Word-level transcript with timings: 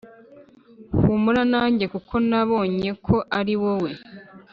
humura 1.01 1.43
nanjye 1.53 1.85
kuko 1.93 2.13
nabonyeko 2.29 3.15
ariwowe 3.39 3.91